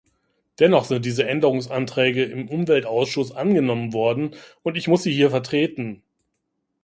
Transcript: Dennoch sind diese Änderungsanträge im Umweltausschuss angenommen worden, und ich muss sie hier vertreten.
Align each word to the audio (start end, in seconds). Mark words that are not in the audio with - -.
Dennoch 0.59 0.85
sind 0.85 1.05
diese 1.05 1.27
Änderungsanträge 1.29 2.23
im 2.25 2.49
Umweltausschuss 2.49 3.31
angenommen 3.31 3.93
worden, 3.93 4.33
und 4.63 4.75
ich 4.75 4.87
muss 4.87 5.03
sie 5.03 5.13
hier 5.13 5.29
vertreten. 5.29 6.01